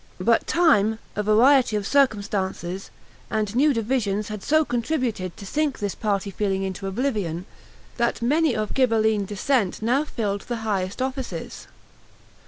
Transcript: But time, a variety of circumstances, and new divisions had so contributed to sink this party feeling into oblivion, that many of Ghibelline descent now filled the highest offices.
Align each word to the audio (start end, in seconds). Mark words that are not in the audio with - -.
But 0.19 0.47
time, 0.47 0.97
a 1.15 1.21
variety 1.21 1.75
of 1.75 1.85
circumstances, 1.85 2.89
and 3.29 3.55
new 3.55 3.71
divisions 3.71 4.29
had 4.29 4.41
so 4.41 4.65
contributed 4.65 5.37
to 5.37 5.45
sink 5.45 5.77
this 5.77 5.93
party 5.93 6.31
feeling 6.31 6.63
into 6.63 6.87
oblivion, 6.87 7.45
that 7.97 8.19
many 8.19 8.55
of 8.55 8.73
Ghibelline 8.73 9.25
descent 9.27 9.79
now 9.79 10.03
filled 10.03 10.41
the 10.41 10.55
highest 10.65 11.03
offices. 11.03 11.67